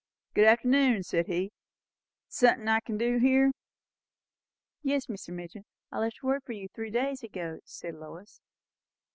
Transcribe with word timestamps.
"Good 0.33 0.47
arternoon!" 0.47 1.03
said 1.03 1.27
he. 1.27 1.51
"Sun'thin' 2.27 2.67
I 2.67 2.79
kin 2.79 2.97
do 2.97 3.19
here?" 3.19 3.51
"Yes, 4.81 5.05
Mr. 5.05 5.29
Midgin 5.31 5.63
I 5.91 5.99
left 5.99 6.23
word 6.23 6.41
for 6.43 6.53
you 6.53 6.67
three 6.69 6.89
days 6.89 7.21
ago," 7.21 7.59
said 7.65 7.93
Lois. 7.93 8.41